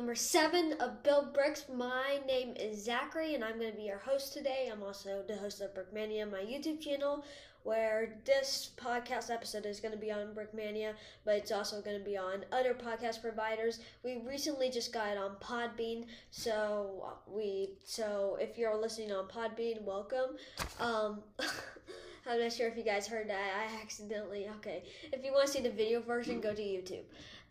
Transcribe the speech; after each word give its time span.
number 0.00 0.14
seven 0.14 0.72
of 0.80 1.02
Build 1.02 1.34
Bricks. 1.34 1.66
My 1.70 2.20
name 2.26 2.54
is 2.58 2.82
Zachary, 2.82 3.34
and 3.34 3.44
I'm 3.44 3.58
going 3.58 3.70
to 3.70 3.76
be 3.76 3.82
your 3.82 3.98
host 3.98 4.32
today. 4.32 4.70
I'm 4.72 4.82
also 4.82 5.22
the 5.28 5.36
host 5.36 5.60
of 5.60 5.74
Brickmania, 5.74 6.28
my 6.32 6.38
YouTube 6.38 6.80
channel, 6.80 7.22
where 7.64 8.14
this 8.24 8.70
podcast 8.78 9.30
episode 9.30 9.66
is 9.66 9.78
going 9.78 9.92
to 9.92 10.00
be 10.00 10.10
on 10.10 10.28
Brickmania, 10.28 10.94
but 11.26 11.34
it's 11.34 11.52
also 11.52 11.82
going 11.82 11.98
to 11.98 12.02
be 12.04 12.16
on 12.16 12.46
other 12.50 12.72
podcast 12.72 13.20
providers. 13.20 13.80
We 14.02 14.22
recently 14.26 14.70
just 14.70 14.90
got 14.90 15.10
it 15.10 15.18
on 15.18 15.32
Podbean, 15.32 16.06
so 16.30 17.12
we 17.28 17.74
so 17.84 18.38
if 18.40 18.56
you're 18.56 18.80
listening 18.80 19.12
on 19.12 19.28
Podbean, 19.28 19.82
welcome. 19.82 20.38
Um, 20.80 21.20
I'm 22.26 22.40
not 22.40 22.54
sure 22.54 22.68
if 22.68 22.76
you 22.78 22.84
guys 22.84 23.06
heard 23.06 23.28
that. 23.28 23.50
I 23.54 23.82
accidentally 23.82 24.48
okay. 24.56 24.82
If 25.12 25.22
you 25.22 25.32
want 25.32 25.48
to 25.48 25.52
see 25.52 25.60
the 25.60 25.70
video 25.70 26.00
version, 26.00 26.40
go 26.40 26.54
to 26.54 26.62
YouTube. 26.62 27.04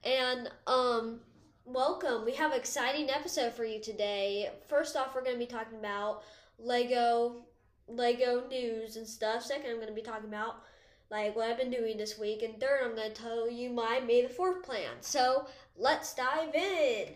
And 0.03 0.49
um 0.65 1.19
welcome. 1.73 2.25
We 2.25 2.33
have 2.33 2.51
an 2.51 2.57
exciting 2.57 3.11
episode 3.11 3.53
for 3.53 3.63
you 3.63 3.79
today. 3.79 4.49
First 4.67 4.95
off, 4.95 5.13
we're 5.13 5.23
going 5.23 5.35
to 5.35 5.39
be 5.39 5.45
talking 5.45 5.77
about 5.77 6.23
Lego 6.57 7.45
Lego 7.87 8.47
news 8.49 8.95
and 8.95 9.07
stuff. 9.07 9.43
Second, 9.43 9.69
I'm 9.69 9.75
going 9.75 9.87
to 9.87 9.93
be 9.93 10.01
talking 10.01 10.29
about 10.29 10.63
like 11.11 11.35
what 11.35 11.47
I've 11.47 11.57
been 11.57 11.69
doing 11.69 11.97
this 11.97 12.17
week, 12.17 12.41
and 12.41 12.59
third, 12.59 12.81
I'm 12.83 12.95
going 12.95 13.11
to 13.11 13.21
tell 13.21 13.49
you 13.49 13.69
my 13.69 13.99
May 13.99 14.23
the 14.23 14.33
4th 14.33 14.63
plan. 14.63 14.93
So, 15.01 15.47
let's 15.77 16.13
dive 16.13 16.53
in. 16.55 17.07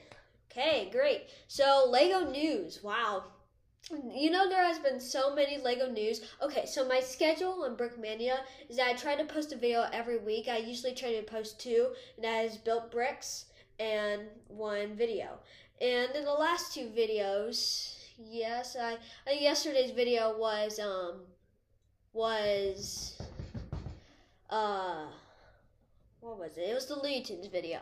Okay, 0.51 0.89
great. 0.91 1.29
So, 1.47 1.87
Lego 1.89 2.29
news. 2.29 2.79
Wow. 2.83 3.23
You 3.91 4.31
know, 4.31 4.49
there 4.49 4.63
has 4.63 4.79
been 4.79 4.99
so 4.99 5.35
many 5.35 5.57
Lego 5.57 5.89
news. 5.91 6.21
Okay, 6.41 6.65
so 6.65 6.87
my 6.87 7.01
schedule 7.01 7.63
on 7.63 7.75
Brickmania 7.75 8.37
is 8.69 8.77
that 8.77 8.87
I 8.87 8.93
try 8.93 9.15
to 9.15 9.25
post 9.25 9.51
a 9.51 9.57
video 9.57 9.87
every 9.91 10.17
week. 10.17 10.47
I 10.47 10.57
usually 10.57 10.93
try 10.93 11.13
to 11.13 11.23
post 11.23 11.59
two, 11.59 11.89
and 12.15 12.23
that 12.23 12.45
is 12.45 12.57
built 12.57 12.91
bricks 12.91 13.45
and 13.79 14.23
one 14.47 14.95
video. 14.95 15.39
And 15.81 16.11
in 16.15 16.23
the 16.23 16.33
last 16.33 16.73
two 16.73 16.87
videos, 16.95 17.97
yes, 18.17 18.75
I, 18.79 18.97
I 19.27 19.33
yesterday's 19.33 19.91
video 19.91 20.37
was 20.37 20.79
um 20.79 21.21
was 22.13 23.21
uh 24.49 25.05
what 26.21 26.39
was 26.39 26.57
it? 26.57 26.69
It 26.69 26.73
was 26.73 26.85
the 26.85 26.95
Looney 26.95 27.49
video. 27.51 27.79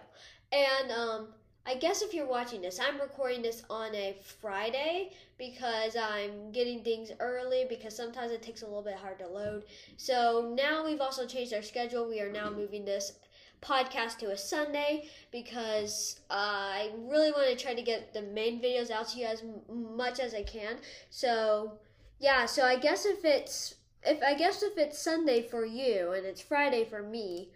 And 0.51 0.91
um 0.91 1.27
I 1.63 1.75
guess 1.75 2.01
if 2.01 2.11
you're 2.11 2.27
watching 2.27 2.61
this, 2.61 2.79
I'm 2.79 2.99
recording 2.99 3.43
this 3.43 3.63
on 3.69 3.93
a 3.93 4.15
Friday 4.41 5.11
because 5.37 5.95
I'm 5.95 6.51
getting 6.51 6.83
things 6.83 7.11
early 7.19 7.65
because 7.69 7.95
sometimes 7.95 8.31
it 8.31 8.41
takes 8.41 8.63
a 8.63 8.65
little 8.65 8.81
bit 8.81 8.95
hard 8.95 9.19
to 9.19 9.27
load. 9.27 9.65
So 9.95 10.55
now 10.57 10.83
we've 10.83 11.01
also 11.01 11.27
changed 11.27 11.53
our 11.53 11.61
schedule. 11.61 12.09
We 12.09 12.19
are 12.19 12.31
now 12.31 12.49
moving 12.49 12.83
this 12.83 13.13
podcast 13.61 14.17
to 14.17 14.31
a 14.31 14.37
Sunday 14.37 15.07
because 15.31 16.19
uh, 16.29 16.33
I 16.33 16.91
really 16.97 17.31
want 17.31 17.49
to 17.49 17.63
try 17.63 17.73
to 17.73 17.81
get 17.81 18.13
the 18.13 18.21
main 18.21 18.61
videos 18.61 18.89
out 18.89 19.09
to 19.09 19.19
you 19.19 19.25
as 19.25 19.41
m- 19.41 19.95
much 19.95 20.19
as 20.19 20.33
I 20.33 20.43
can. 20.43 20.77
So 21.09 21.73
yeah, 22.19 22.45
so 22.45 22.63
I 22.63 22.77
guess 22.77 23.05
if 23.05 23.23
it's 23.23 23.75
if 24.03 24.21
I 24.23 24.33
guess 24.33 24.63
if 24.63 24.77
it's 24.77 24.97
Sunday 24.99 25.41
for 25.41 25.65
you 25.65 26.11
and 26.11 26.25
it's 26.25 26.41
Friday 26.41 26.85
for 26.85 27.03
me, 27.03 27.49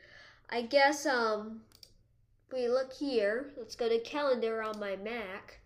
I 0.49 0.61
guess 0.61 1.05
um 1.05 1.61
we 2.53 2.67
look 2.67 2.93
here. 2.93 3.51
Let's 3.57 3.75
go 3.75 3.89
to 3.89 3.99
calendar 3.99 4.61
on 4.61 4.79
my 4.79 4.95
Mac. 4.95 5.59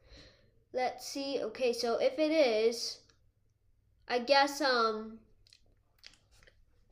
Let's 0.73 1.07
see. 1.07 1.39
Okay, 1.41 1.73
so 1.73 1.97
if 1.97 2.17
it 2.17 2.31
is, 2.31 2.99
I 4.07 4.19
guess 4.19 4.61
um 4.61 5.19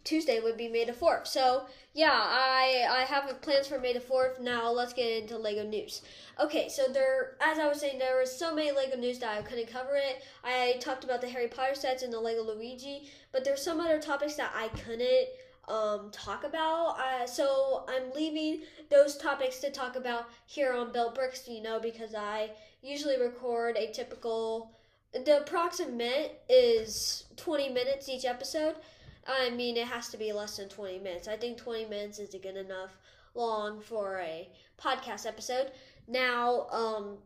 Tuesday 0.08 0.40
would 0.40 0.56
be 0.56 0.70
May 0.70 0.86
the 0.86 0.94
4th. 0.94 1.28
So, 1.28 1.66
yeah, 1.94 2.14
I 2.14 2.88
I 2.90 3.02
have 3.02 3.42
plans 3.42 3.68
for 3.68 3.78
May 3.78 3.92
the 3.92 4.00
4th. 4.00 4.40
Now, 4.40 4.72
let's 4.72 4.94
get 4.94 5.22
into 5.22 5.38
Lego 5.38 5.64
news. 5.64 6.02
Okay, 6.40 6.70
so 6.70 6.88
there, 6.88 7.36
as 7.42 7.60
I 7.60 7.68
was 7.68 7.82
saying, 7.82 8.00
there 8.00 8.18
was 8.18 8.32
so 8.32 8.56
many 8.56 8.72
Lego 8.72 8.96
news 8.96 9.20
that 9.20 9.38
I 9.38 9.42
couldn't 9.42 9.68
cover 9.68 9.96
it. 9.96 10.24
I 10.46 10.78
talked 10.80 11.04
about 11.04 11.20
the 11.20 11.28
Harry 11.28 11.50
Potter 11.50 11.76
sets 11.76 12.04
and 12.04 12.14
the 12.14 12.22
Lego 12.22 12.44
Luigi, 12.44 13.10
but 13.34 13.44
there's 13.44 13.62
some 13.62 13.82
other 13.82 14.00
topics 14.00 14.36
that 14.36 14.54
I 14.56 14.70
couldn't 14.70 15.28
um, 15.68 16.10
talk 16.12 16.46
about. 16.46 16.98
Uh, 17.00 17.28
so 17.28 17.84
I'm 17.90 18.14
leaving 18.16 18.62
those 18.90 19.18
topics 19.18 19.60
to 19.60 19.72
talk 19.72 19.98
about 19.98 20.30
here 20.46 20.72
on 20.72 20.94
Built 20.94 21.16
Bricks, 21.16 21.50
you 21.50 21.62
know, 21.62 21.82
because 21.82 22.16
I 22.16 22.52
usually 22.82 23.20
record 23.20 23.76
a 23.76 23.92
typical. 23.92 24.72
The 25.14 25.40
approximate 25.42 26.42
is 26.48 27.26
20 27.36 27.70
minutes 27.70 28.08
each 28.08 28.24
episode. 28.24 28.76
I 29.28 29.50
mean, 29.50 29.78
it 29.78 29.88
has 29.88 30.10
to 30.10 30.18
be 30.18 30.32
less 30.32 30.58
than 30.58 30.70
20 30.70 31.00
minutes. 31.00 31.28
I 31.28 31.38
think 31.38 31.58
20 31.58 31.86
minutes 31.86 32.20
is 32.20 32.34
a 32.34 32.40
good 32.40 32.56
enough 32.56 32.98
long 33.36 33.82
for 33.82 34.20
a 34.20 34.50
podcast 34.82 35.26
episode. 35.26 35.72
Now, 36.08 36.68
um, 36.72 37.18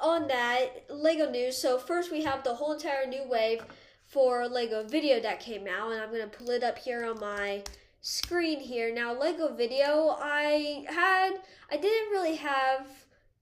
on 0.00 0.28
that, 0.28 0.86
Lego 0.88 1.30
news. 1.30 1.58
So, 1.58 1.78
first 1.78 2.10
we 2.10 2.22
have 2.22 2.44
the 2.44 2.54
whole 2.54 2.72
entire 2.72 3.06
new 3.06 3.24
wave 3.28 3.62
for 4.06 4.46
Lego 4.46 4.84
VIDIYO 4.84 5.22
that 5.22 5.40
came 5.40 5.66
out, 5.66 5.92
and 5.92 6.00
I'm 6.00 6.10
going 6.10 6.28
to 6.28 6.36
pull 6.38 6.50
it 6.50 6.62
up 6.62 6.78
here 6.78 7.04
on 7.04 7.18
my 7.18 7.62
screen 8.00 8.60
here. 8.60 8.94
Now, 8.94 9.12
Lego 9.12 9.48
VIDIYO, 9.48 10.16
I 10.20 10.84
had, 10.88 11.32
I 11.70 11.76
didn't 11.76 12.10
really 12.10 12.36
have, 12.36 12.86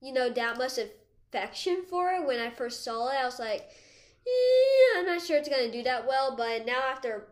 you 0.00 0.12
know, 0.12 0.30
that 0.30 0.58
much 0.58 0.78
affection 0.78 1.82
for 1.88 2.10
it 2.10 2.26
when 2.26 2.40
I 2.40 2.50
first 2.50 2.84
saw 2.84 3.08
it. 3.08 3.16
I 3.16 3.24
was 3.24 3.38
like, 3.38 3.68
eh, 4.26 4.98
I'm 4.98 5.06
not 5.06 5.22
sure 5.22 5.36
it's 5.36 5.48
going 5.48 5.70
to 5.70 5.76
do 5.76 5.82
that 5.84 6.06
well, 6.06 6.36
but 6.36 6.66
now 6.66 6.80
after 6.90 7.28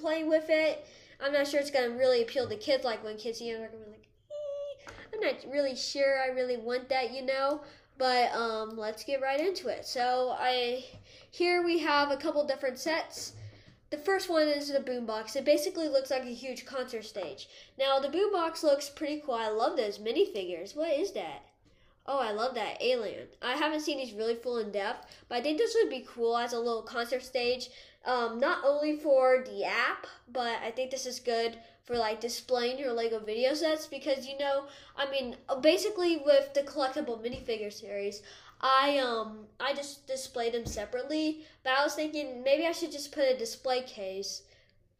playing 0.00 0.28
with 0.28 0.46
it. 0.48 0.86
I'm 1.20 1.32
not 1.32 1.46
sure 1.46 1.60
it's 1.60 1.70
gonna 1.70 1.90
really 1.90 2.22
appeal 2.22 2.48
to 2.48 2.56
kids. 2.56 2.84
Like 2.84 3.04
when 3.04 3.16
kids 3.16 3.40
are 3.40 3.44
younger, 3.44 3.68
gonna 3.68 3.84
be 3.84 3.90
like, 3.90 4.08
eh, 4.30 4.92
I'm 5.14 5.20
not 5.20 5.52
really 5.52 5.76
sure. 5.76 6.22
I 6.22 6.28
really 6.28 6.56
want 6.56 6.88
that, 6.88 7.12
you 7.12 7.22
know. 7.22 7.62
But 7.98 8.32
um, 8.32 8.78
let's 8.78 9.04
get 9.04 9.20
right 9.20 9.38
into 9.38 9.68
it. 9.68 9.84
So 9.84 10.34
I 10.38 10.84
here 11.30 11.62
we 11.62 11.78
have 11.78 12.10
a 12.10 12.16
couple 12.16 12.46
different 12.46 12.78
sets. 12.78 13.34
The 13.90 13.98
first 13.98 14.30
one 14.30 14.48
is 14.48 14.72
the 14.72 14.78
boombox. 14.78 15.36
It 15.36 15.44
basically 15.44 15.88
looks 15.88 16.10
like 16.10 16.22
a 16.22 16.34
huge 16.34 16.64
concert 16.64 17.04
stage. 17.04 17.48
Now 17.78 17.98
the 17.98 18.08
boombox 18.08 18.62
looks 18.62 18.88
pretty 18.88 19.22
cool. 19.24 19.34
I 19.34 19.48
love 19.48 19.76
those 19.76 19.98
minifigures. 19.98 20.76
What 20.76 20.92
is 20.92 21.12
that? 21.12 21.42
Oh, 22.06 22.18
I 22.18 22.32
love 22.32 22.54
that 22.54 22.80
alien. 22.80 23.28
I 23.42 23.56
haven't 23.56 23.80
seen 23.80 23.98
these 23.98 24.14
really 24.14 24.34
full 24.34 24.58
in 24.58 24.72
depth, 24.72 25.06
but 25.28 25.36
I 25.36 25.42
think 25.42 25.58
this 25.58 25.76
would 25.80 25.90
be 25.90 26.06
cool 26.08 26.36
as 26.36 26.52
a 26.52 26.58
little 26.58 26.82
concert 26.82 27.22
stage 27.22 27.68
um, 28.04 28.40
not 28.40 28.64
only 28.64 28.96
for 28.96 29.44
the 29.46 29.64
app, 29.64 30.06
but 30.32 30.58
I 30.64 30.70
think 30.70 30.90
this 30.90 31.06
is 31.06 31.20
good 31.20 31.58
for 31.84 31.96
like 31.96 32.20
displaying 32.20 32.78
your 32.78 32.92
Lego 32.92 33.18
VIDIYO 33.20 33.54
sets 33.54 33.86
because 33.86 34.26
you 34.26 34.38
know, 34.38 34.64
I 34.96 35.10
mean, 35.10 35.36
basically 35.60 36.18
with 36.24 36.54
the 36.54 36.62
collectible 36.62 37.22
minifigure 37.22 37.72
series, 37.72 38.22
I 38.60 38.98
um 38.98 39.46
I 39.58 39.74
just 39.74 40.06
displayed 40.06 40.54
them 40.54 40.66
separately, 40.66 41.44
but 41.62 41.72
I 41.72 41.84
was 41.84 41.94
thinking 41.94 42.42
maybe 42.42 42.66
I 42.66 42.72
should 42.72 42.92
just 42.92 43.12
put 43.12 43.24
a 43.24 43.36
display 43.36 43.82
case 43.82 44.42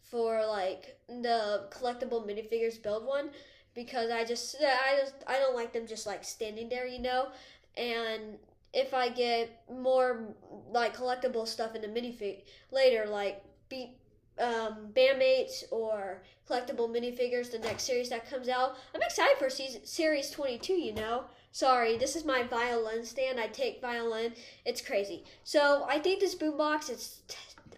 for 0.02 0.44
like 0.46 0.96
the 1.08 1.68
collectible 1.70 2.26
minifigures 2.26 2.82
build 2.82 3.06
one 3.06 3.30
because 3.74 4.10
I 4.10 4.24
just 4.24 4.56
I 4.60 4.98
just 5.00 5.14
I 5.26 5.38
don't 5.38 5.54
like 5.54 5.72
them 5.72 5.86
just 5.86 6.06
like 6.06 6.24
standing 6.24 6.68
there, 6.68 6.86
you 6.86 7.00
know. 7.00 7.28
And 7.76 8.38
if 8.72 8.94
I 8.94 9.08
get 9.08 9.62
more 9.70 10.34
like 10.70 10.96
collectible 10.96 11.46
stuff 11.46 11.74
in 11.74 11.82
the 11.82 11.88
minifig 11.88 12.44
later, 12.70 13.06
like 13.06 13.42
beat 13.68 13.96
um, 14.38 14.88
bandmates 14.94 15.64
or 15.70 16.22
collectible 16.48 16.88
minifigures, 16.88 17.50
the 17.50 17.58
next 17.58 17.84
series 17.84 18.08
that 18.10 18.28
comes 18.28 18.48
out. 18.48 18.76
I'm 18.94 19.02
excited 19.02 19.36
for 19.38 19.50
season, 19.50 19.84
series 19.84 20.30
22. 20.30 20.72
You 20.74 20.94
know, 20.94 21.24
sorry, 21.52 21.96
this 21.96 22.16
is 22.16 22.24
my 22.24 22.42
violin 22.44 23.04
stand. 23.04 23.38
I 23.40 23.48
take 23.48 23.80
violin. 23.80 24.32
It's 24.64 24.80
crazy. 24.80 25.24
So 25.44 25.84
I 25.88 25.98
think 25.98 26.20
this 26.20 26.34
boombox 26.34 26.90
is 26.90 27.20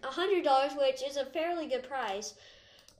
a 0.03 0.07
hundred 0.07 0.43
dollars, 0.43 0.73
which 0.77 1.01
is 1.07 1.17
a 1.17 1.25
fairly 1.25 1.67
good 1.67 1.83
price. 1.83 2.35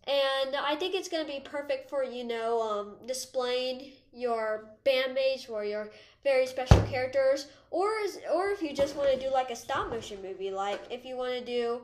And 0.06 0.56
I 0.56 0.76
think 0.76 0.96
it's 0.96 1.08
going 1.08 1.26
to 1.26 1.32
be 1.32 1.40
perfect 1.40 1.90
for, 1.90 2.04
you 2.04 2.26
know, 2.26 2.62
um, 2.62 2.96
displaying 3.08 3.94
your 4.12 4.66
bandmates 4.86 5.50
or 5.50 5.64
your 5.64 5.92
very 6.24 6.46
special 6.46 6.82
characters, 6.84 7.48
or 7.70 7.90
is, 8.04 8.20
or 8.34 8.50
if 8.50 8.62
you 8.62 8.74
just 8.74 8.96
want 8.96 9.12
to 9.12 9.20
do 9.20 9.32
like 9.32 9.50
a 9.50 9.56
stop 9.56 9.90
motion 9.90 10.22
movie, 10.22 10.52
like 10.52 10.82
if 10.90 11.06
you 11.06 11.18
want 11.18 11.34
to 11.34 11.46
do 11.46 11.82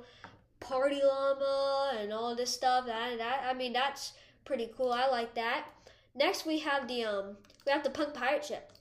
Party 0.59 1.01
Llama 1.03 1.97
and 2.00 2.13
all 2.13 2.36
this 2.36 2.53
stuff, 2.53 2.86
that 2.86 3.18
that 3.18 3.45
I 3.50 3.53
mean 3.53 3.74
that's 3.74 4.13
pretty 4.45 4.71
cool. 4.77 4.91
I 4.91 5.07
like 5.07 5.36
that. 5.36 5.65
Next 6.15 6.45
we 6.45 6.59
have 6.59 6.88
the 6.88 7.03
um 7.03 7.38
we 7.65 7.71
have 7.71 7.83
the 7.83 7.89
Punk 7.89 8.13
Pirate 8.13 8.45
Ship. 8.45 8.71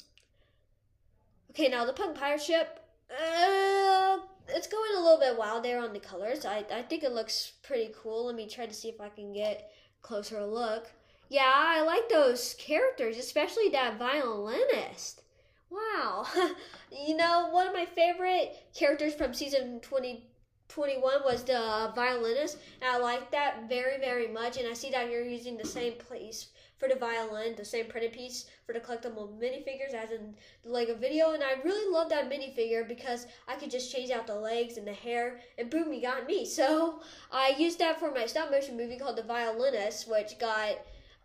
Okay, 1.50 1.68
now 1.68 1.84
the 1.84 1.92
Punk 1.92 2.16
Pirate 2.16 2.42
Ship, 2.42 2.80
uh, 3.10 4.18
it's 4.48 4.66
going 4.66 4.90
a 4.96 5.00
little 5.00 5.18
bit 5.18 5.36
wild 5.36 5.64
there 5.64 5.82
on 5.82 5.92
the 5.92 6.00
colors. 6.00 6.44
I 6.44 6.64
I 6.72 6.82
think 6.82 7.02
it 7.02 7.12
looks 7.12 7.52
pretty 7.62 7.92
cool. 8.00 8.26
Let 8.26 8.36
me 8.36 8.48
try 8.48 8.66
to 8.66 8.74
see 8.74 8.88
if 8.88 9.00
I 9.00 9.08
can 9.08 9.32
get 9.32 9.70
closer 10.02 10.44
look. 10.44 10.90
Yeah, 11.28 11.52
I 11.54 11.82
like 11.82 12.08
those 12.08 12.54
characters, 12.58 13.18
especially 13.18 13.68
that 13.70 13.98
violinist. 13.98 15.22
Wow. 15.70 16.26
you 16.92 17.16
know, 17.16 17.48
one 17.50 17.66
of 17.66 17.72
my 17.72 17.84
favorite 17.86 18.56
characters 18.74 19.14
from 19.14 19.34
season 19.34 19.80
2021 19.80 21.22
was 21.24 21.44
the 21.44 21.92
violinist. 21.94 22.58
And 22.80 22.90
I 22.90 22.98
like 22.98 23.30
that 23.30 23.68
very, 23.68 23.98
very 23.98 24.28
much. 24.28 24.56
And 24.58 24.68
I 24.68 24.74
see 24.74 24.90
that 24.90 25.10
you're 25.10 25.24
using 25.24 25.56
the 25.56 25.66
same 25.66 25.94
place 25.94 26.48
for 26.78 26.88
the 26.88 26.94
violin, 26.94 27.56
the 27.56 27.64
same 27.64 27.86
printed 27.86 28.12
piece 28.12 28.46
for 28.64 28.72
the 28.72 28.80
collectible 28.80 29.36
minifigures 29.40 29.94
as 29.94 30.10
in 30.10 30.34
the 30.62 30.70
Lego 30.70 30.94
VIDIYO. 30.94 31.34
And 31.34 31.42
I 31.42 31.60
really 31.64 31.92
love 31.92 32.08
that 32.10 32.30
minifigure 32.30 32.86
because 32.86 33.26
I 33.48 33.56
could 33.56 33.70
just 33.70 33.92
change 33.92 34.10
out 34.10 34.26
the 34.26 34.34
legs 34.36 34.76
and 34.76 34.86
the 34.86 34.92
hair 34.92 35.40
and 35.58 35.68
boom, 35.70 35.92
you 35.92 36.02
got 36.02 36.26
me. 36.26 36.46
So 36.58 37.00
I 37.32 37.54
used 37.58 37.78
that 37.78 37.98
for 38.00 38.10
my 38.10 38.26
stop 38.26 38.50
motion 38.50 38.76
movie 38.76 38.98
called 38.98 39.16
The 39.16 39.22
Violinist, 39.22 40.08
which 40.08 40.38
got 40.38 40.78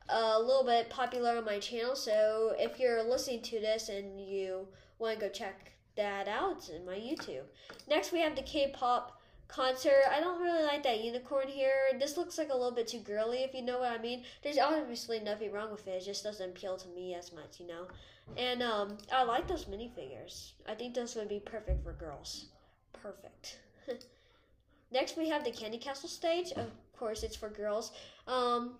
a 0.09 0.39
little 0.39 0.63
bit 0.63 0.89
popular 0.89 1.37
on 1.37 1.45
my 1.45 1.59
channel. 1.59 1.95
So 1.95 2.53
if 2.57 2.79
you're 2.79 3.03
listening 3.03 3.41
to 3.43 3.59
this 3.59 3.89
and 3.89 4.19
you 4.19 4.67
want 4.99 5.19
to 5.19 5.25
go 5.25 5.31
check 5.31 5.71
that 5.95 6.27
out, 6.27 6.57
it's 6.57 6.69
in 6.69 6.85
my 6.85 6.95
YouTube. 6.95 7.43
Next, 7.87 8.11
we 8.11 8.19
have 8.19 8.35
the 8.35 8.41
K-pop 8.41 9.19
concert. 9.47 10.03
I 10.11 10.19
don't 10.19 10.41
really 10.41 10.63
like 10.63 10.83
that 10.83 11.03
unicorn 11.03 11.47
here. 11.47 11.97
This 11.99 12.17
looks 12.17 12.37
like 12.37 12.49
a 12.49 12.53
little 12.53 12.71
bit 12.71 12.87
too 12.87 12.99
girly, 12.99 13.43
if 13.43 13.53
you 13.53 13.61
know 13.61 13.79
what 13.79 13.91
I 13.91 14.01
mean. 14.01 14.23
There's 14.43 14.57
obviously 14.57 15.19
nothing 15.19 15.51
wrong 15.51 15.71
with 15.71 15.87
it. 15.87 16.01
It 16.01 16.05
just 16.05 16.23
doesn't 16.23 16.49
appeal 16.49 16.77
to 16.77 16.87
me 16.89 17.13
as 17.13 17.31
much, 17.33 17.59
you 17.59 17.67
know. 17.67 17.87
And 18.37 18.63
um, 18.63 18.97
I 19.11 19.23
like 19.23 19.47
those 19.47 19.65
minifigures. 19.65 20.51
I 20.67 20.73
think 20.73 20.93
those 20.93 21.15
would 21.15 21.29
be 21.29 21.39
perfect 21.39 21.83
for 21.83 21.93
girls. 21.93 22.45
Perfect. 22.93 23.59
Next, 24.91 25.17
we 25.17 25.29
have 25.29 25.43
the 25.43 25.51
Candy 25.51 25.77
Castle 25.77 26.09
stage. 26.09 26.51
Of 26.53 26.71
course, 26.97 27.23
it's 27.23 27.35
for 27.35 27.49
girls. 27.49 27.91
Um, 28.27 28.75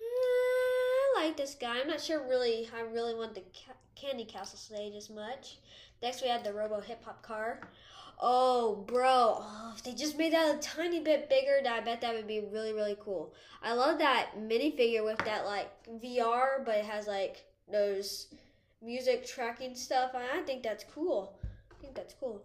I 0.00 0.98
like 1.24 1.36
this 1.36 1.54
guy. 1.54 1.80
I'm 1.80 1.88
not 1.88 2.00
sure 2.00 2.26
really. 2.26 2.68
I 2.76 2.80
really 2.82 3.14
want 3.14 3.34
the 3.34 3.40
ca- 3.40 3.74
Candy 3.94 4.24
Castle 4.24 4.58
stage 4.58 4.94
as 4.94 5.10
much. 5.10 5.58
Next, 6.02 6.22
we 6.22 6.28
have 6.28 6.44
the 6.44 6.52
Robo 6.52 6.80
Hip 6.80 7.04
Hop 7.04 7.22
car. 7.22 7.60
Oh, 8.20 8.84
bro. 8.86 9.36
Oh, 9.40 9.72
if 9.76 9.84
they 9.84 9.94
just 9.94 10.18
made 10.18 10.32
that 10.32 10.56
a 10.56 10.58
tiny 10.58 11.00
bit 11.00 11.28
bigger, 11.28 11.60
I 11.68 11.80
bet 11.80 12.00
that 12.00 12.14
would 12.14 12.26
be 12.26 12.40
really, 12.52 12.72
really 12.72 12.96
cool. 13.00 13.32
I 13.62 13.74
love 13.74 13.98
that 13.98 14.30
minifigure 14.38 15.04
with 15.04 15.18
that, 15.18 15.44
like, 15.44 15.70
VR, 16.02 16.64
but 16.64 16.76
it 16.76 16.84
has, 16.84 17.06
like, 17.06 17.44
those 17.70 18.26
music 18.82 19.26
tracking 19.26 19.74
stuff. 19.74 20.12
I 20.14 20.40
think 20.42 20.62
that's 20.62 20.84
cool. 20.92 21.38
I 21.70 21.80
think 21.80 21.94
that's 21.94 22.14
cool. 22.18 22.42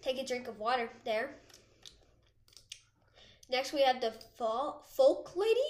Take 0.00 0.18
a 0.18 0.24
drink 0.26 0.46
of 0.46 0.60
water 0.60 0.88
there. 1.04 1.30
Next, 3.50 3.72
we 3.72 3.82
have 3.82 4.00
the 4.00 4.12
folk 4.96 5.36
lady. 5.36 5.60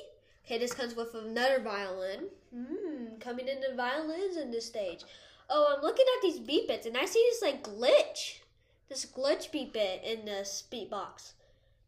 Okay, 0.44 0.58
this 0.58 0.72
comes 0.72 0.94
with 0.94 1.14
another 1.14 1.60
violin. 1.60 2.28
Hmm, 2.54 3.18
coming 3.20 3.48
in 3.48 3.60
the 3.60 3.74
violins 3.76 4.36
in 4.36 4.50
this 4.50 4.66
stage. 4.66 5.02
Oh, 5.50 5.74
I'm 5.76 5.82
looking 5.82 6.06
at 6.16 6.22
these 6.22 6.38
beat 6.38 6.68
bits 6.68 6.86
and 6.86 6.96
I 6.96 7.04
see 7.04 7.24
this 7.30 7.42
like 7.42 7.62
glitch. 7.62 8.40
This 8.88 9.04
glitch 9.04 9.50
beat 9.50 9.72
bit 9.72 10.02
in 10.04 10.24
this 10.24 10.64
beatbox. 10.72 11.32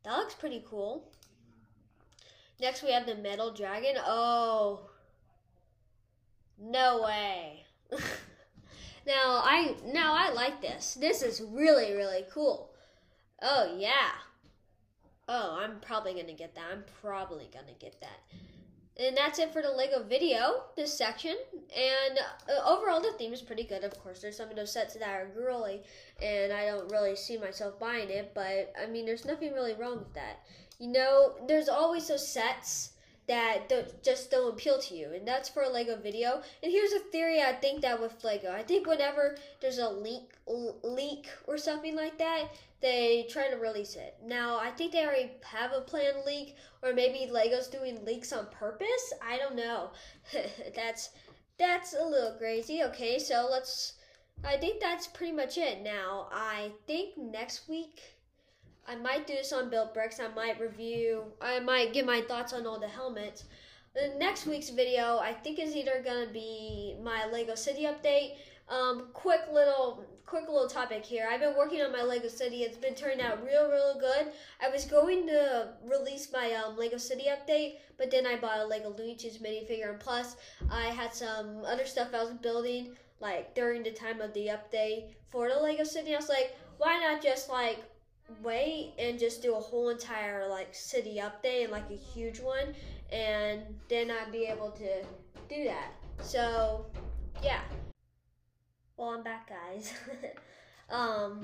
That 0.04 0.16
looks 0.16 0.34
pretty 0.34 0.64
cool. 0.68 1.08
Next 2.60 2.82
we 2.82 2.92
have 2.92 3.06
the 3.06 3.14
metal 3.14 3.52
dragon. 3.52 3.96
Oh. 4.04 4.90
No 6.58 7.02
way. 7.02 7.64
now 9.06 9.40
I 9.44 9.76
now 9.86 10.14
I 10.14 10.32
like 10.32 10.60
this. 10.60 10.94
This 11.00 11.22
is 11.22 11.40
really, 11.40 11.92
really 11.94 12.24
cool. 12.32 12.70
Oh 13.40 13.76
yeah. 13.78 14.10
Oh, 15.28 15.58
I'm 15.60 15.78
probably 15.80 16.14
gonna 16.14 16.32
get 16.32 16.54
that. 16.54 16.64
I'm 16.72 16.84
probably 17.02 17.48
gonna 17.52 17.76
get 17.78 18.00
that. 18.00 18.20
And 19.00 19.16
that's 19.16 19.38
it 19.38 19.52
for 19.52 19.62
the 19.62 19.70
Lego 19.70 20.02
VIDIYO, 20.02 20.62
this 20.74 20.92
section. 20.92 21.36
And 21.52 22.18
uh, 22.48 22.68
overall, 22.68 23.00
the 23.00 23.12
theme 23.12 23.32
is 23.32 23.42
pretty 23.42 23.62
good. 23.62 23.84
Of 23.84 23.96
course, 24.02 24.20
there's 24.20 24.36
some 24.36 24.50
of 24.50 24.56
those 24.56 24.72
sets 24.72 24.94
that 24.94 25.08
are 25.08 25.28
girly, 25.28 25.82
and 26.20 26.52
I 26.52 26.66
don't 26.66 26.90
really 26.90 27.14
see 27.14 27.38
myself 27.38 27.78
buying 27.78 28.10
it. 28.10 28.32
But 28.34 28.72
I 28.80 28.86
mean, 28.86 29.06
there's 29.06 29.24
nothing 29.24 29.52
really 29.52 29.74
wrong 29.74 29.98
with 29.98 30.14
that. 30.14 30.40
You 30.80 30.88
know, 30.88 31.34
there's 31.46 31.68
always 31.68 32.08
those 32.08 32.26
sets 32.26 32.92
that 33.28 33.68
don't, 33.68 34.02
just 34.02 34.30
don't 34.30 34.54
appeal 34.54 34.78
to 34.78 34.94
you, 34.94 35.12
and 35.14 35.28
that's 35.28 35.48
for 35.48 35.62
a 35.62 35.68
Lego 35.68 35.96
VIDIYO. 35.96 36.42
And 36.62 36.72
here's 36.72 36.92
a 36.92 36.98
theory 36.98 37.42
I 37.42 37.52
think 37.52 37.82
that 37.82 38.00
with 38.00 38.24
Lego, 38.24 38.50
I 38.50 38.62
think 38.62 38.86
whenever 38.86 39.36
there's 39.60 39.78
a 39.78 39.88
leak, 39.88 40.32
leak 40.82 41.28
or 41.46 41.58
something 41.58 41.94
like 41.94 42.16
that, 42.18 42.48
they 42.80 43.26
try 43.28 43.48
to 43.48 43.56
release 43.56 43.96
it. 43.96 44.16
Now, 44.24 44.58
I 44.58 44.70
think 44.70 44.92
they 44.92 45.04
already 45.04 45.32
have 45.44 45.72
a 45.72 45.82
planned 45.82 46.24
leak, 46.24 46.56
or 46.82 46.94
maybe 46.94 47.30
Lego's 47.30 47.68
doing 47.68 48.04
leaks 48.04 48.32
on 48.32 48.46
purpose. 48.46 49.12
I 49.22 49.36
don't 49.36 49.56
know. 49.56 49.90
that's 50.74 51.10
that's 51.58 51.94
a 51.94 52.04
little 52.04 52.32
crazy. 52.38 52.82
Okay, 52.84 53.18
so 53.18 53.48
let's. 53.50 53.94
I 54.44 54.56
think 54.56 54.80
that's 54.80 55.08
pretty 55.08 55.32
much 55.32 55.58
it. 55.58 55.82
Now, 55.82 56.28
I 56.32 56.70
think 56.86 57.18
next 57.18 57.68
week 57.68 58.00
I 58.88 58.96
might 58.96 59.26
do 59.26 59.34
this 59.34 59.52
on 59.52 59.68
built 59.68 59.92
bricks. 59.92 60.18
I 60.18 60.28
might 60.28 60.60
review. 60.60 61.24
I 61.40 61.60
might 61.60 61.92
give 61.92 62.06
my 62.06 62.22
thoughts 62.22 62.52
on 62.52 62.66
all 62.66 62.80
the 62.80 62.88
helmets. 62.88 63.44
The 63.94 64.14
next 64.18 64.46
week's 64.46 64.70
video, 64.70 65.18
I 65.18 65.32
think, 65.32 65.58
is 65.58 65.76
either 65.76 66.02
gonna 66.04 66.32
be 66.32 66.96
my 67.02 67.26
Lego 67.26 67.54
City 67.54 67.82
update. 67.82 68.36
Um, 68.68 69.08
quick 69.12 69.40
little 69.52 70.04
quick 70.26 70.46
little 70.46 70.68
topic 70.68 71.04
here. 71.04 71.26
I've 71.30 71.40
been 71.40 71.56
working 71.56 71.80
on 71.80 71.90
my 71.90 72.02
Lego 72.02 72.28
City. 72.28 72.62
It's 72.62 72.76
been 72.76 72.94
turning 72.94 73.22
out 73.22 73.42
real, 73.44 73.70
real 73.70 73.96
good. 73.98 74.32
I 74.60 74.68
was 74.68 74.84
going 74.84 75.26
to 75.26 75.70
release 75.84 76.30
my 76.30 76.52
um, 76.52 76.76
Lego 76.76 76.98
City 76.98 77.24
update, 77.30 77.76
but 77.96 78.10
then 78.10 78.26
I 78.26 78.36
bought 78.36 78.58
a 78.58 78.66
Lego 78.66 78.92
Tunes 78.92 79.38
minifigure, 79.38 79.90
and 79.90 80.00
plus 80.00 80.36
I 80.70 80.86
had 80.88 81.14
some 81.14 81.64
other 81.64 81.86
stuff 81.86 82.08
I 82.14 82.24
was 82.24 82.34
building 82.34 82.94
like 83.20 83.54
during 83.54 83.82
the 83.82 83.90
time 83.90 84.20
of 84.20 84.32
the 84.34 84.48
update 84.48 85.14
for 85.28 85.48
the 85.48 85.58
Lego 85.58 85.84
City. 85.84 86.14
I 86.14 86.18
was 86.18 86.28
like, 86.28 86.54
why 86.76 86.98
not 86.98 87.22
just 87.22 87.48
like 87.48 87.78
wait 88.42 88.92
and 88.98 89.18
just 89.18 89.42
do 89.42 89.54
a 89.54 89.60
whole 89.60 89.88
entire 89.88 90.48
like 90.48 90.74
city 90.74 91.20
update 91.22 91.64
and 91.64 91.72
like 91.72 91.90
a 91.90 91.96
huge 91.96 92.40
one, 92.40 92.74
and 93.10 93.62
then 93.88 94.10
I'd 94.10 94.32
be 94.32 94.44
able 94.44 94.70
to 94.72 95.02
do 95.48 95.64
that. 95.64 95.92
So 96.22 96.86
yeah. 97.42 97.60
Well, 98.96 99.10
I'm 99.10 99.22
back, 99.22 99.48
guys. 99.48 99.92
um, 100.90 101.42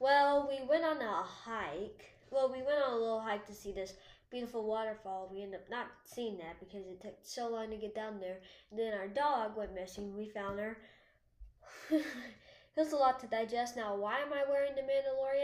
well, 0.00 0.48
we 0.48 0.66
went 0.66 0.84
on 0.84 1.00
a 1.00 1.22
hike. 1.22 2.04
Well, 2.30 2.50
we 2.50 2.58
went 2.58 2.82
on 2.84 2.92
a 2.92 2.96
little 2.96 3.20
hike 3.20 3.46
to 3.46 3.54
see 3.54 3.72
this 3.72 3.94
beautiful 4.30 4.66
waterfall. 4.66 5.30
We 5.32 5.42
ended 5.42 5.60
up 5.60 5.70
not 5.70 5.86
seeing 6.04 6.38
that 6.38 6.58
because 6.58 6.86
it 6.86 7.00
took 7.00 7.16
so 7.22 7.48
long 7.48 7.70
to 7.70 7.76
get 7.76 7.94
down 7.94 8.18
there. 8.20 8.40
And 8.70 8.78
then 8.78 8.94
our 8.94 9.08
dog 9.08 9.56
went 9.56 9.74
missing. 9.74 10.16
We 10.16 10.28
found 10.28 10.58
her. 10.58 10.78
There's 12.74 12.92
a 12.92 12.96
lot 12.96 13.20
to 13.20 13.26
digest 13.26 13.76
now. 13.76 13.96
Why 13.96 14.20
am 14.20 14.32
I 14.32 14.48
wearing 14.48 14.74
the 14.74 14.82
Mandalorian 14.82 15.37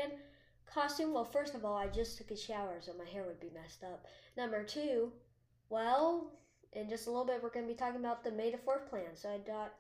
costume? 0.75 1.13
Well, 1.13 1.25
first 1.25 1.55
of 1.55 1.65
all, 1.65 1.77
I 1.77 1.87
just 1.87 2.19
took 2.19 2.31
a 2.31 2.37
shower, 2.37 2.79
so 2.81 2.93
my 2.99 3.09
hair 3.09 3.25
would 3.25 3.41
be 3.41 3.51
messed 3.55 3.85
up. 3.85 4.05
Number 4.37 4.65
two, 4.65 5.13
well, 5.69 6.33
in 6.73 6.89
just 6.89 7.07
a 7.07 7.11
little 7.11 7.25
bit, 7.25 7.43
we're 7.43 7.51
going 7.51 7.67
to 7.67 7.73
be 7.73 7.79
talking 7.79 8.01
about 8.01 8.25
the 8.25 8.33
May 8.33 8.51
the 8.51 8.59
4th 8.59 8.89
plan. 8.89 9.15
So 9.15 9.33
I 9.33 9.39
thought 9.39 9.73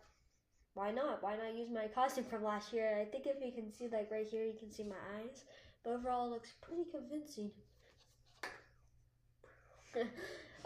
why 0.75 0.91
not? 0.91 1.23
Why 1.23 1.37
not 1.37 1.57
use 1.57 1.71
my 1.71 1.87
costume 1.95 2.25
from 2.25 2.45
last 2.45 2.73
year? 2.73 2.99
I 3.01 3.05
think 3.05 3.27
if 3.27 3.37
you 3.45 3.53
can 3.53 3.73
see 3.73 3.89
like 3.89 4.11
right 4.11 4.27
here, 4.29 4.45
you 4.45 4.55
can 4.59 4.71
see 4.71 4.85
my 4.85 4.97
eyes. 5.19 5.45
But 5.83 5.95
overall, 5.95 6.27
it 6.27 6.31
looks 6.31 6.53
pretty 6.61 6.85
convincing. 6.91 7.51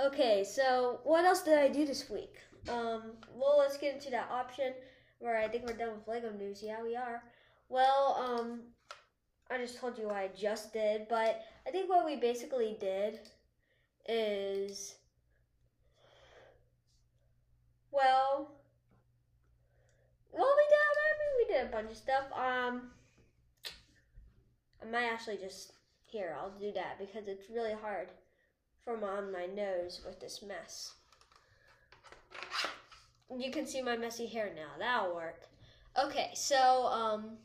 okay, 0.00 0.44
so 0.44 1.00
what 1.04 1.24
else 1.24 1.42
did 1.42 1.58
I 1.58 1.68
do 1.68 1.84
this 1.84 2.08
week? 2.08 2.36
Um, 2.68 3.02
well, 3.34 3.58
let's 3.58 3.76
get 3.76 3.94
into 3.94 4.10
that 4.10 4.30
option 4.30 4.72
where 5.18 5.38
I 5.38 5.48
think 5.48 5.66
we're 5.66 5.76
done 5.76 5.94
with 5.94 6.08
Lego 6.08 6.30
news. 6.32 6.62
Yeah, 6.62 6.82
we 6.82 6.96
are. 6.96 7.22
Well, 7.68 8.16
um, 8.18 8.60
I 9.50 9.56
just 9.58 9.78
told 9.78 9.96
you 9.96 10.06
what 10.06 10.16
I 10.16 10.28
just 10.36 10.72
did, 10.72 11.08
but 11.08 11.42
I 11.66 11.70
think 11.70 11.88
what 11.88 12.04
we 12.04 12.16
basically 12.16 12.76
did 12.78 13.18
is, 14.06 14.96
well, 17.90 18.52
well, 20.32 20.54
we 20.56 20.64
did. 20.68 20.94
I 20.98 21.12
mean, 21.18 21.32
we 21.38 21.54
did 21.54 21.66
a 21.66 21.76
bunch 21.76 21.90
of 21.90 21.96
stuff. 21.96 22.24
Um, 22.34 22.90
I 24.82 24.90
might 24.90 25.10
actually 25.10 25.38
just 25.38 25.72
here. 26.04 26.36
I'll 26.38 26.50
do 26.50 26.72
that 26.72 26.98
because 26.98 27.26
it's 27.26 27.50
really 27.50 27.74
hard 27.80 28.08
from 28.84 29.02
on 29.02 29.32
my 29.32 29.46
nose 29.46 30.02
with 30.04 30.20
this 30.20 30.42
mess. 30.46 30.92
You 33.36 33.50
can 33.50 33.66
see 33.66 33.82
my 33.82 33.96
messy 33.96 34.26
hair 34.26 34.52
now. 34.54 34.70
That'll 34.78 35.14
work. 35.14 35.42
Okay, 36.02 36.30
so 36.34 36.86
um, 36.86 37.38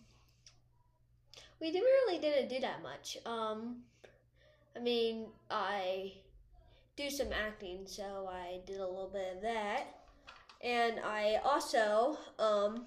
we 1.64 1.72
really 1.72 2.20
didn't 2.20 2.50
do 2.50 2.60
that 2.60 2.84
much. 2.84 3.18
Um, 3.26 3.78
I 4.76 4.80
mean, 4.80 5.28
I 5.50 6.12
do 6.98 7.10
some 7.10 7.30
acting, 7.32 7.84
so 7.86 8.30
I 8.30 8.60
did 8.66 8.82
a 8.82 8.86
little 8.86 9.10
bit 9.12 9.38
of 9.38 9.42
that. 9.44 9.86
And 10.62 11.00
I 11.00 11.40
also, 11.46 12.18
um, 12.38 12.86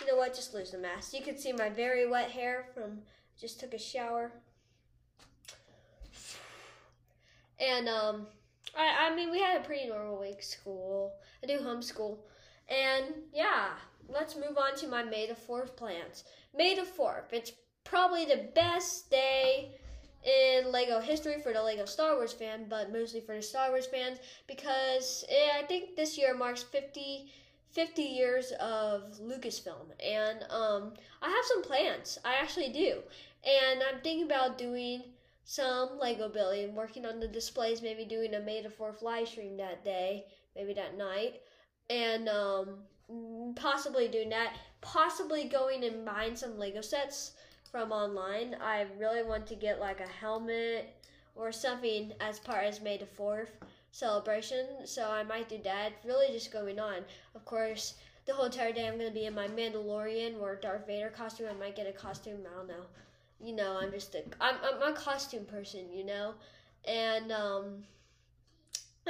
you 0.00 0.08
know 0.08 0.16
what, 0.16 0.34
just 0.34 0.54
lose 0.54 0.72
the 0.72 0.78
mask. 0.78 1.14
You 1.14 1.22
can 1.22 1.38
see 1.38 1.52
my 1.52 1.68
very 1.68 2.08
wet 2.08 2.32
hair 2.32 2.66
from, 2.74 2.98
just 3.40 3.60
took 3.60 3.74
a 3.74 3.78
shower. 3.78 4.32
And, 7.60 7.88
um, 7.88 8.26
I, 8.76 9.08
I 9.08 9.14
mean, 9.14 9.30
we 9.30 9.40
had 9.40 9.60
a 9.60 9.64
pretty 9.64 9.88
normal 9.88 10.20
week 10.20 10.42
school. 10.42 11.12
I 11.44 11.46
do 11.46 11.58
homeschool. 11.58 12.18
And, 12.68 13.06
yeah, 13.32 13.68
let's 14.08 14.34
move 14.34 14.58
on 14.58 14.76
to 14.78 14.88
my 14.88 15.04
May 15.04 15.28
the 15.28 15.34
4th 15.34 15.76
plans. 15.76 16.24
May 16.56 16.74
the 16.74 16.82
4th, 16.82 17.32
it's 17.32 17.52
probably 17.88 18.24
the 18.24 18.48
best 18.54 19.10
day 19.10 19.70
in 20.24 20.70
Lego 20.70 21.00
history 21.00 21.40
for 21.40 21.52
the 21.52 21.62
Lego 21.62 21.84
Star 21.84 22.16
Wars 22.16 22.32
fan, 22.32 22.66
but 22.68 22.92
mostly 22.92 23.20
for 23.20 23.36
the 23.36 23.42
Star 23.42 23.70
Wars 23.70 23.86
fans 23.86 24.18
because 24.46 25.24
eh, 25.28 25.58
I 25.58 25.62
think 25.62 25.96
this 25.96 26.18
year 26.18 26.34
marks 26.34 26.62
50, 26.62 27.30
50 27.70 28.02
years 28.02 28.52
of 28.60 29.18
Lucasfilm, 29.20 29.86
and 30.04 30.42
um, 30.50 30.92
I 31.22 31.28
have 31.28 31.44
some 31.44 31.62
plans. 31.62 32.18
I 32.24 32.34
actually 32.34 32.70
do, 32.72 32.98
and 33.44 33.82
I'm 33.82 34.00
thinking 34.02 34.26
about 34.26 34.58
doing 34.58 35.04
some 35.44 35.98
Lego 35.98 36.28
building, 36.28 36.74
working 36.74 37.06
on 37.06 37.20
the 37.20 37.28
displays, 37.28 37.80
maybe 37.80 38.04
doing 38.04 38.34
a 38.34 38.40
May 38.40 38.62
the 38.62 38.70
Fourth 38.70 39.00
live 39.02 39.28
stream 39.28 39.56
that 39.56 39.82
day, 39.84 40.26
maybe 40.54 40.74
that 40.74 40.98
night, 40.98 41.40
and 41.88 42.28
um, 42.28 43.54
possibly 43.54 44.08
doing 44.08 44.28
that. 44.28 44.56
Possibly 44.80 45.44
going 45.44 45.84
and 45.84 46.04
buying 46.04 46.36
some 46.36 46.58
Lego 46.58 46.82
sets 46.82 47.32
from 47.70 47.92
online. 47.92 48.56
I 48.60 48.86
really 48.98 49.22
want 49.22 49.46
to 49.48 49.54
get 49.54 49.80
like 49.80 50.00
a 50.00 50.08
helmet 50.08 50.94
or 51.34 51.52
something 51.52 52.12
as 52.20 52.38
part 52.38 52.64
as 52.64 52.80
May 52.80 52.98
the 52.98 53.06
4th 53.06 53.50
celebration. 53.92 54.66
So 54.84 55.10
I 55.10 55.22
might 55.22 55.48
do 55.48 55.58
that. 55.64 55.92
Really 56.04 56.32
just 56.32 56.52
going 56.52 56.78
on. 56.78 57.04
Of 57.34 57.44
course, 57.44 57.94
the 58.26 58.34
whole 58.34 58.46
entire 58.46 58.72
day 58.72 58.86
I'm 58.86 58.98
going 58.98 59.08
to 59.08 59.14
be 59.14 59.26
in 59.26 59.34
my 59.34 59.48
Mandalorian 59.48 60.40
or 60.40 60.56
Darth 60.56 60.86
Vader 60.86 61.10
costume. 61.10 61.48
I 61.50 61.58
might 61.58 61.76
get 61.76 61.88
a 61.88 61.92
costume. 61.92 62.40
I 62.50 62.56
don't 62.56 62.68
know. 62.68 62.84
You 63.40 63.54
know, 63.54 63.78
I'm 63.80 63.92
just 63.92 64.14
a, 64.14 64.22
I'm, 64.40 64.56
I'm 64.62 64.92
a 64.92 64.96
costume 64.96 65.44
person, 65.44 65.92
you 65.92 66.04
know? 66.04 66.34
And, 66.84 67.30
um, 67.30 67.84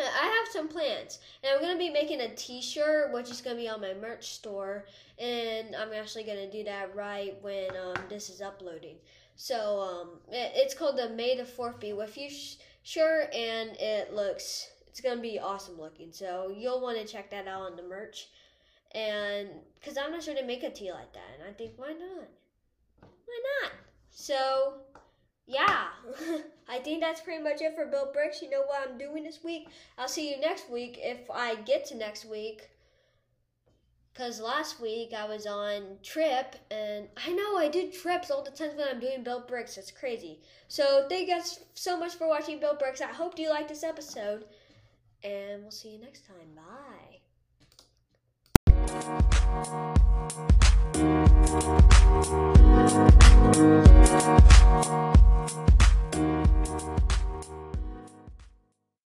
I 0.01 0.27
have 0.27 0.53
some 0.53 0.69
plans, 0.69 1.19
and 1.43 1.53
I'm 1.55 1.61
gonna 1.61 1.79
be 1.79 1.91
making 1.91 2.21
a 2.21 2.35
T-shirt, 2.35 3.13
which 3.13 3.31
is 3.31 3.41
gonna 3.41 3.57
be 3.57 3.69
on 3.69 3.81
my 3.81 3.95
merch 3.95 4.33
store, 4.35 4.87
and 5.19 5.75
I'm 5.75 5.93
actually 5.93 6.25
gonna 6.25 6.51
do 6.51 6.65
that 6.65 6.95
right 6.95 7.37
when 7.43 7.71
um, 7.77 8.03
this 8.09 8.31
is 8.31 8.41
uploading. 8.41 8.97
So 9.37 9.81
um, 9.81 10.09
it, 10.31 10.53
it's 10.55 10.75
called 10.75 10.99
the 10.99 11.11
May 11.11 11.37
the 11.37 11.45
Fourth 11.45 11.81
Be 11.81 11.93
With 11.93 12.17
You 12.17 12.31
sh- 12.31 12.57
shirt, 12.83 13.33
and 13.35 13.71
it 13.79 14.13
looks 14.13 14.69
it's 14.89 15.01
gonna 15.01 15.21
be 15.21 15.39
awesome 15.39 15.81
looking. 15.81 16.13
So 16.13 16.53
you'll 16.57 16.81
want 16.81 16.99
to 16.99 17.07
check 17.07 17.31
that 17.31 17.47
out 17.47 17.63
on 17.63 17.77
the 17.77 17.83
merch, 17.83 18.29
and 18.93 19.49
because 19.79 19.97
I'm 19.97 20.13
not 20.13 20.23
sure 20.23 20.35
to 20.35 20.45
make 20.45 20.63
a 20.65 20.71
tee 20.71 20.93
like 20.93 21.13
that, 21.13 21.39
and 21.39 21.49
I 21.49 21.53
think 21.53 21.73
why 21.77 21.93
not? 21.93 22.29
Why 23.01 23.41
not? 23.63 23.73
So 24.11 24.75
yeah, 25.49 25.87
I 26.69 26.79
think 26.79 27.01
that's 27.01 27.23
pretty 27.23 27.43
much 27.43 27.63
it 27.63 27.75
for 27.75 27.87
Built 27.87 28.13
Bricks. 28.13 28.43
You 28.43 28.51
know 28.51 28.65
what 28.67 28.87
I'm 28.87 28.99
doing 28.99 29.25
this 29.25 29.43
week? 29.43 29.69
I'll 29.97 30.07
see 30.07 30.31
you 30.31 30.39
next 30.39 30.71
week 30.71 30.99
if 31.01 31.31
I 31.31 31.55
get 31.57 31.87
to 31.87 31.97
next 31.97 32.27
week. 32.27 32.69
Because 34.13 34.41
last 34.41 34.79
week 34.81 35.15
I 35.17 35.27
was 35.27 35.47
on 35.47 35.97
trip, 36.03 36.57
and 36.71 37.09
I 37.25 37.33
know 37.33 37.57
I 37.57 37.69
do 37.69 37.91
trips 37.91 38.31
all 38.31 38.43
the 38.45 38.51
time 38.51 38.77
when 38.77 38.89
I'm 38.89 39.01
doing 39.01 39.23
Built 39.23 39.49
Bricks. 39.49 39.79
It's 39.79 39.91
crazy. 39.91 40.41
So 40.67 41.07
thank 41.09 41.29
you 41.29 41.35
guys 41.35 41.61
so 41.75 41.99
much 41.99 42.17
for 42.17 42.29
watching 42.29 42.61
Built 42.61 42.79
Bricks. 42.79 43.01
I 43.01 43.07
hope 43.07 43.39
you 43.39 43.49
liked 43.49 43.71
this 43.71 43.85
episode, 43.85 44.45
and 45.25 45.63
we'll 45.63 45.71
see 45.71 45.91
you 45.91 46.01
next 46.01 46.25
time. 46.27 46.57
Bye. 46.57 47.19